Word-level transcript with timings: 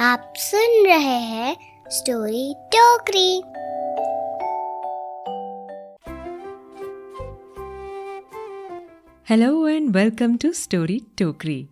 आप 0.00 0.32
सुन 0.36 0.86
रहे 0.86 1.18
हैं 1.20 1.56
story 1.90 2.54
Tokri. 2.74 3.42
Hello 9.28 9.68
and 9.68 9.96
welcome 9.96 10.36
to 10.36 10.52
story 10.52 11.00
Tokri 11.18 11.68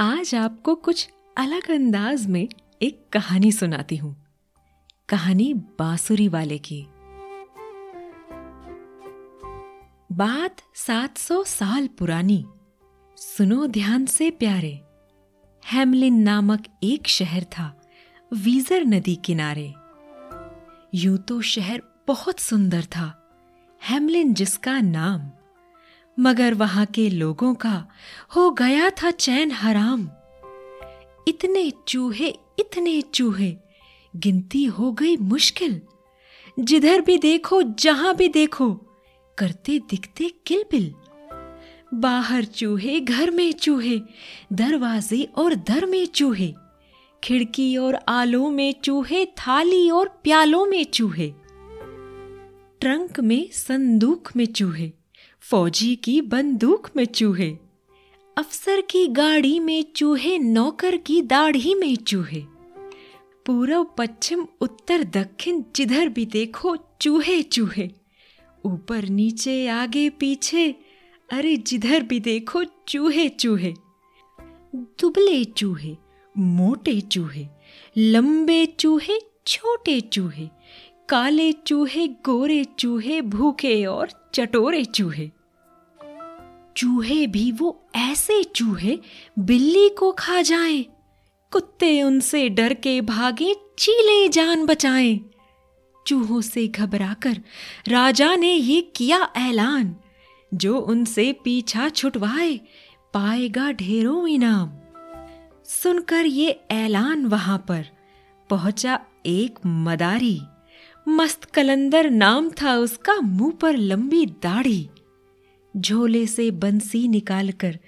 आज 0.00 0.34
आपको 0.34 0.74
कुछ 0.74 1.10
अलग 1.36 1.70
अंदाज 1.70 2.26
में 2.26 2.48
एक 2.82 3.08
कहानी 3.12 3.52
सुनाती 3.52 3.96
हूँ। 3.96 4.26
कहानी 5.08 5.54
बांसुरी 5.54 6.28
वाले 6.28 6.58
की। 6.58 6.86
बात 10.12 10.56
700 10.74 11.44
साल 11.44 11.86
पुरानी। 11.86 12.44
सुनो 13.16 13.66
ध्यान 13.66 14.06
से 14.06 14.30
प्यारे। 14.30 14.89
हेमलिन 15.72 16.14
नामक 16.14 16.62
एक 16.82 17.08
शहर 17.08 17.44
था, 17.44 17.82
वीजर 18.32 18.84
नदी 18.84 19.14
किनारे। 19.16 19.74
यूँ 20.94 21.18
तो 21.18 21.40
शहर 21.40 21.82
बहुत 22.08 22.38
सुंदर 22.38 22.84
था, 22.84 23.28
हेमलिन 23.82 24.34
जिसका 24.34 24.80
नाम। 24.80 25.30
मगर 26.18 26.54
वहाँ 26.54 26.86
के 26.86 27.08
लोगों 27.10 27.54
का 27.54 27.86
हो 28.36 28.50
गया 28.50 28.90
था 28.90 29.10
चैन 29.10 29.50
हराम। 29.50 30.10
इतने 31.28 31.72
चूहे 31.88 32.28
इतने 32.58 33.00
चूहे, 33.02 33.56
गिनती 34.16 34.64
हो 34.64 34.92
गई 34.92 35.16
मुश्किल। 35.16 35.80
जिधर 36.60 37.00
भी 37.00 37.18
देखो, 37.18 37.62
जहाँ 37.62 38.16
भी 38.16 38.28
देखो, 38.28 38.74
करते 39.38 39.78
दिखते 39.78 40.32
किलबिल। 40.46 40.94
बाहर 41.94 42.44
चूहे, 42.44 43.00
घर 43.00 43.30
में 43.30 43.52
चूहे, 43.52 44.00
दरवाजे 44.52 45.22
और 45.36 45.54
दर 45.54 45.86
में 45.86 46.06
चूहे, 46.06 46.54
खिड़की 47.24 47.76
और 47.76 47.98
आलों 48.08 48.50
में 48.50 48.74
चूहे, 48.84 49.26
थाली 49.26 49.90
और 49.90 50.08
प्यालों 50.08 50.66
में 50.66 50.84
चूहे, 50.84 51.34
ट्रंक 52.80 53.20
में 53.20 53.48
संदूक 53.52 54.28
में 54.36 54.46
चूहे, 54.46 54.92
फौजी 55.40 55.96
की 55.96 56.20
बंदूक 56.20 56.88
में 56.96 57.04
चूहे, 57.04 57.58
अफसर 58.38 58.80
की 58.80 59.06
गाड़ी 59.06 59.60
में 59.60 59.84
चूहे, 59.96 60.38
नौकर 60.38 60.96
की 60.96 61.22
दाढ़ी 61.22 61.74
में 61.74 61.96
चूहे 61.96 62.44
पूर्व 63.46 63.84
पश्चिम, 63.84 64.46
उत्तर, 64.60 65.04
दक्षिण, 65.04 65.62
जिधर 65.76 66.08
भी 66.08 66.26
देखो, 66.26 66.76
चूहे 67.00 67.42
चूहे, 67.42 67.90
ऊपर, 68.64 69.08
नीचे, 69.08 69.66
आगे, 69.68 70.08
पीछे 70.10 70.74
अरे 71.30 71.56
जिधर 71.56 72.02
भी 72.02 72.18
देखो 72.20 72.62
चूहे 72.88 73.28
चूहे। 73.28 73.72
दुबले 75.00 75.44
चूहे 75.44 75.96
मोटे 76.38 77.00
चूहे 77.00 77.46
लंबे 77.98 78.66
चूहे 78.66 79.18
छोटे 79.46 80.00
चूहे 80.00 80.48
काले 81.08 81.52
चूहे 81.52 82.06
गोरे 82.08 82.64
चूहे 82.78 83.20
भूखे 83.22 83.84
और 83.86 84.10
चटोरे 84.34 84.84
चूहे। 84.84 85.30
चूहे 86.76 87.26
भी 87.26 87.52
वो 87.52 87.84
ऐसे 87.96 88.42
चूहे 88.44 88.98
बिल्ली 89.38 89.88
को 89.88 90.12
खा 90.12 90.42
जाएँ, 90.42 90.84
कुत्ते 91.52 92.02
उनसे 92.02 92.48
डर 92.48 92.74
के 92.74 93.00
भागे 93.00 93.54
चीले 93.78 94.28
जान 94.28 94.66
बचाएँ। 94.66 95.18
चूहों 96.06 96.40
से 96.40 96.68
घबराकर 96.68 97.40
राजा 97.88 98.34
ने 98.36 98.54
ये 98.54 98.80
किया 98.96 99.28
ऐलान। 99.36 99.96
जो 100.54 100.78
उनसे 100.78 101.32
पीछा 101.32 101.88
छुटवाए, 101.88 102.60
पाएगा 103.14 103.72
ढेरों 103.72 104.28
इनाम। 104.28 104.70
सुनकर 105.64 106.26
ये 106.26 106.60
ऐलान 106.70 107.26
वहाँ 107.26 107.64
पर, 107.68 107.86
पहुँचा 108.50 109.00
एक 109.26 109.58
मदारी। 109.66 110.40
मस्त 111.08 111.44
कलंदर 111.44 112.10
नाम 112.10 112.50
था 112.50 112.76
उसका, 112.76 113.20
मुँह 113.20 113.52
पर 113.52 113.76
लंबी 113.76 114.26
दाढ़ी। 114.26 114.88
झोले 115.76 116.26
से 116.26 116.50
बंसी 116.50 117.08
निकालकर 117.08 117.78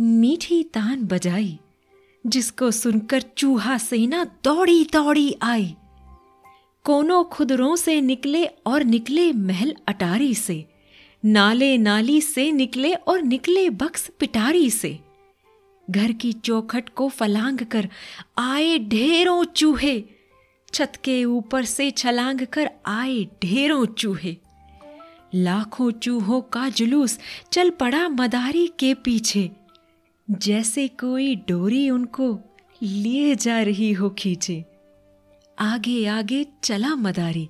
मीठी 0.00 0.62
तान 0.64 1.04
बजाई, 1.04 1.58
जिसको 2.26 2.70
सुनकर 2.70 3.20
चूहा 3.20 3.78
सेना 3.78 4.24
दौड़ी 4.24 4.84
दौड़ी 4.84 5.36
आई। 5.42 5.76
कोनों 6.84 7.24
खुदरों 7.24 7.76
से 7.76 8.00
निकले 8.00 8.46
और 8.46 8.84
निकले 8.84 9.32
महल 9.32 9.74
अटारी 9.88 10.34
से 10.34 10.64
नाले 11.24 11.78
नाली 11.78 12.20
से 12.20 12.52
निकले 12.52 12.94
और 12.94 13.22
निकले 13.22 13.70
बक्स 13.70 14.10
पिटारी 14.18 14.70
से। 14.70 14.98
घर 15.90 16.12
की 16.12 16.32
चौखट 16.32 16.88
को 16.88 17.08
फलांग 17.08 17.58
कर 17.58 17.88
आए 18.38 18.78
ढेरों 18.78 19.44
चूहे। 19.44 20.04
छत 20.74 20.92
के 21.04 21.24
ऊपर 21.24 21.64
से 21.64 21.90
छलांग 21.90 22.40
कर 22.40 22.70
आए 22.86 23.26
ढेरों 23.44 23.86
चूहे। 23.86 24.36
लाखों 25.34 25.90
चूहों 25.90 26.40
का 26.40 26.68
जुलूस 26.68 27.18
चल 27.52 27.70
पड़ा 27.70 28.08
मदारी 28.08 28.66
के 28.78 28.94
पीछे। 28.94 29.50
जैसे 30.30 30.88
कोई 30.88 31.36
डोरी 31.36 31.90
उनको 31.90 32.40
लिए 32.82 33.34
जा 33.34 33.62
रही 33.62 33.92
हो 33.92 34.10
खींचे। 34.10 34.64
आगे 35.58 36.06
आगे 36.06 36.46
चला 36.64 36.94
मदारी। 36.94 37.48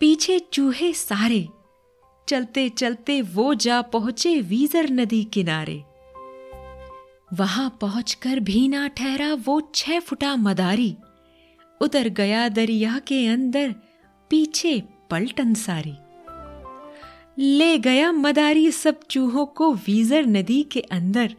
पीछे 0.00 0.38
चूहे 0.38 0.92
सारे। 0.92 1.48
चलते 2.28 2.68
चलते 2.68 3.20
वो 3.22 3.54
जा 3.54 3.82
पहुँचे 3.82 4.40
वीजर 4.40 4.90
नदी 4.90 5.24
किनारे। 5.24 5.82
वहाँ 7.34 7.78
पहुंचकर 7.80 8.40
भी 8.40 8.66
ना 8.68 8.86
ठहरा 8.88 9.32
वो 9.34 9.60
छह 9.74 10.00
फुटा 10.00 10.34
मदारी। 10.36 10.96
उतर 11.80 12.08
गया 12.08 12.48
दरिया 12.48 12.98
के 12.98 13.26
अंदर, 13.26 13.74
पीछे 14.30 14.82
पलटन 15.10 15.54
सारी। 15.54 15.94
ले 17.38 17.78
गया 17.78 18.12
मदारी 18.12 18.70
सब 18.70 19.00
चूहों 19.10 19.46
को 19.46 19.72
वीजर 19.72 20.26
नदी 20.26 20.62
के 20.62 20.80
अंदर। 20.80 21.34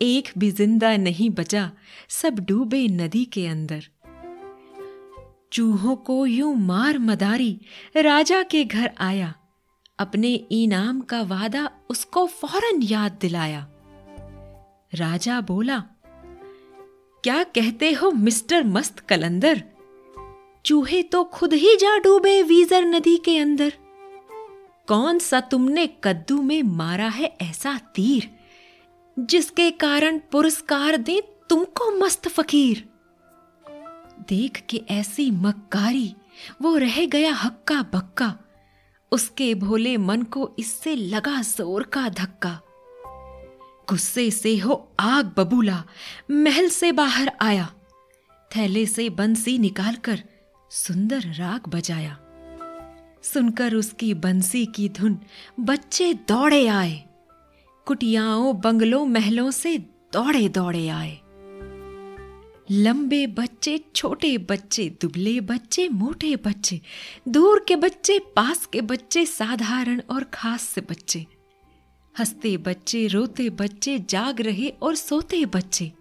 एक 0.00 0.28
भी 0.38 0.50
ज़िंदा 0.50 0.96
नहीं 0.96 1.30
बचा, 1.30 1.70
सब 2.08 2.38
डूबे 2.38 2.86
नदी 2.88 3.24
के 3.24 3.46
अंदर। 3.46 3.84
चूहों 5.52 5.96
को 5.96 6.24
यूँ 6.26 6.54
मार 6.56 6.98
मदारी, 6.98 7.60
राजा 7.96 8.42
के 8.42 8.64
घर 8.64 8.90
आया। 8.98 9.34
अपने 10.00 10.34
इनाम 10.34 11.00
का 11.00 11.22
वादा 11.22 11.70
उसको 11.90 12.26
फ़ौरन 12.26 12.82
याद 12.82 13.18
दिलाया। 13.20 13.66
राजा 14.94 15.40
बोला, 15.40 15.78
क्या 17.24 17.42
कहते 17.42 17.92
हो, 17.92 18.10
मिस्टर 18.10 18.64
मस्त 18.64 19.00
कलंदर? 19.00 19.62
चूहे 20.64 21.02
तो 21.02 21.24
खुद 21.24 21.52
ही 21.52 21.76
जा 21.76 21.98
डूबे 21.98 22.42
वीजर 22.42 22.84
नदी 22.84 23.16
के 23.16 23.38
अंदर। 23.38 23.72
कौन 24.88 25.18
सा 25.18 25.40
तुमने 25.40 25.86
कद्दू 26.04 26.42
में 26.42 26.62
मारा 26.62 27.08
है 27.08 27.36
ऐसा 27.40 27.78
तीर, 27.94 28.30
जिसके 29.18 29.70
कारण 29.70 30.18
पुरस्कार 30.18 30.96
दे 30.96 31.20
तुमको 31.50 31.90
मस्त 31.90 32.28
फकीर? 32.28 32.88
देख 34.28 34.62
के 34.70 34.82
ऐसी 34.90 35.30
मक्कारी, 35.30 36.14
वो 36.62 36.76
रह 36.76 37.06
गया 37.06 37.32
हक्का 37.34 37.82
बक्का। 37.82 38.36
उसके 39.12 39.54
भोले 39.54 39.96
मन 39.96 40.22
को 40.22 40.50
इससे 40.58 40.96
लगा 40.96 41.42
ज़ोर 41.42 41.82
का 41.82 42.08
धक्का। 42.08 42.60
गुस्से 43.88 44.30
से 44.30 44.56
हो 44.58 44.88
आग 45.00 45.32
बबूला, 45.38 45.84
महल 46.30 46.68
से 46.68 46.92
बाहर 46.92 47.32
आया। 47.40 47.74
थैले 48.56 48.86
से 48.86 49.10
बंसी 49.10 49.58
निकालकर 49.58 50.22
सुंदर 50.70 51.20
राग 51.20 51.60
बजाया। 51.68 52.18
सुनकर 53.22 53.74
उसकी 53.74 54.14
बंसी 54.14 54.66
की 54.66 54.88
धुन 54.88 55.18
बच्चे 55.60 56.14
दौड़े 56.14 56.66
आए। 56.66 57.04
कुटियाओं, 57.86 58.60
बंगलों, 58.60 59.06
महलों 59.06 59.50
से 59.50 59.78
दौड़े 60.12 60.48
दौड़े 60.48 60.88
आए। 60.88 61.18
लंबे 62.72 63.26
बच्चे, 63.26 63.84
छोटे 63.96 64.38
बच्चे, 64.38 64.96
दुबले 65.00 65.40
बच्चे, 65.40 65.88
मोटे 65.88 66.36
बच्चे, 66.36 66.80
दूर 67.28 67.64
के 67.68 67.76
बच्चे, 67.76 68.18
पास 68.18 68.66
के 68.66 68.80
बच्चे, 68.80 69.26
साधारण 69.26 70.02
और 70.10 70.24
खास 70.24 70.62
से 70.62 70.80
बच्चे। 70.80 71.26
हँसते 72.18 72.56
बच्चे, 72.56 73.06
रोते 73.06 73.50
बच्चे, 73.50 73.98
जाग 73.98 74.40
रहे 74.40 74.68
और 74.68 74.94
सोते 74.94 75.44
बच्चे। 75.44 75.92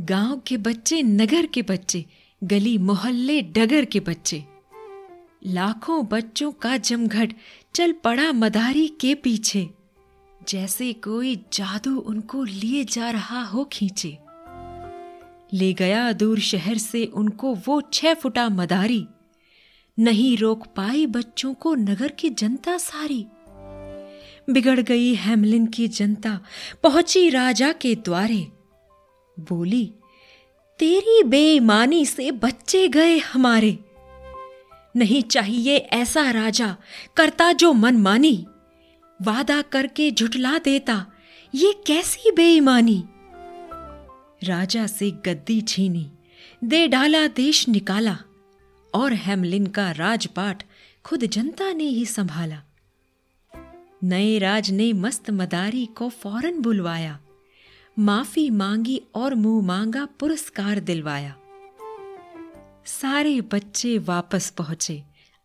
गाँव 0.00 0.42
के 0.46 0.56
बच्चे, 0.56 1.02
नगर 1.02 1.46
के 1.46 1.62
बच्चे, 1.62 2.04
गली, 2.44 2.78
मोहल्ले, 2.78 3.42
डगर 3.42 3.84
के 3.84 4.00
बच्चे। 4.00 4.44
लाखों 5.46 6.06
बच्चों 6.06 6.52
का 6.52 6.76
जमघट, 6.76 7.32
चल 7.74 7.92
पड़ा 7.92 8.32
मदारी 8.32 8.88
के 8.88 9.14
पीछे। 9.14 9.70
जैसे 10.48 10.92
कोई 10.92 11.36
जादू 11.36 11.98
उनको 11.98 12.44
लिए 12.44 12.84
जा 12.84 13.10
रहा 13.10 13.42
हो 13.42 13.64
खींचे। 13.72 14.18
ले 15.54 15.72
गया 15.72 16.12
दूर 16.12 16.38
शहर 16.38 16.78
से 16.78 17.04
उनको 17.04 17.54
वो 17.54 17.80
छह 17.80 18.14
फुटा 18.14 18.48
मदारी। 18.48 19.06
नहीं 19.98 20.38
रोक 20.38 20.66
पाई 20.66 21.06
बच्चों 21.06 21.54
को 21.54 21.74
नगर 21.74 22.08
की 22.08 22.30
जनता 22.30 22.78
सारी। 22.78 23.26
बिगड़ 24.50 24.80
गई 24.80 25.14
हेमलिन 25.14 25.66
की 25.66 25.88
जनता, 25.88 26.40
पहुँची 26.82 27.28
राजा 27.28 27.72
के 27.72 27.94
द्वारे। 27.94 28.48
बोली, 29.40 29.94
तेरी 30.78 31.22
बेईमानी 31.22 32.06
से 32.06 32.30
बच्चे 32.30 32.88
गए 32.88 33.18
हमारे। 33.18 33.78
नहीं 34.96 35.22
चाहिए 35.22 35.76
ऐसा 35.76 36.30
राजा, 36.30 36.76
करता 37.16 37.52
जो 37.52 37.72
मनमानी 37.72 38.46
वादा 39.22 39.62
करके 39.62 40.10
झुटला 40.10 40.58
देता, 40.58 41.06
ये 41.54 41.74
कैसी 41.86 42.30
बेईमानी? 42.30 43.04
राजा 44.44 44.86
से 44.86 45.10
गद्दी 45.10 45.60
छीनी, 45.60 46.10
दे 46.64 46.86
डाला 46.88 47.26
देश 47.26 47.68
निकाला, 47.68 48.16
और 48.94 49.12
हेमलिन 49.12 49.66
का 49.66 49.90
राजपाट 49.90 50.62
खुद 51.04 51.24
जनता 51.24 51.72
ने 51.72 51.84
ही 51.84 52.06
संभाला। 52.06 52.62
नए 54.04 54.38
राज 54.38 54.70
ने 54.70 54.92
मस्त 54.92 55.30
मदारी 55.30 55.86
को 55.86 56.08
फ़ौरन 56.08 56.60
बुलवाया, 56.60 57.18
माफ़ी 57.98 58.50
मांगी 58.50 59.00
और 59.14 59.34
मुँह 59.34 59.66
मांगा 59.66 60.04
पुरस्कार 60.20 60.80
दिलवाया। 60.80 61.34
सारे 62.86 63.40
बच्चे 63.40 63.98
वापस 63.98 64.50
पहुँचे 64.50 65.02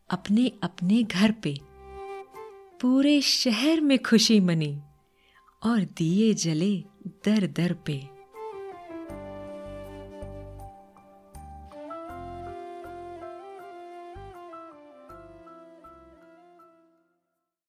अपने 0.09 0.51
अपने 0.63 1.03
घर 1.03 1.31
पे। 1.31 1.57
पूरे 2.81 3.21
शहर 3.21 3.81
में 3.81 3.97
खुशी 3.99 4.39
मनी 4.39 4.81
और 5.63 5.79
दिए 5.97 6.33
जले 6.33 6.75
दर 7.25 7.47
दर 7.47 7.73
पे। 7.73 8.18